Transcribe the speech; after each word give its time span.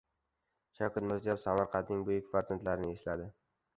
Shavkat 0.77 1.05
Mirziyoyev 1.11 1.41
Samarqandning 1.43 2.01
buyuk 2.09 2.33
farzandlarini 2.33 2.91
esladi 2.99 3.29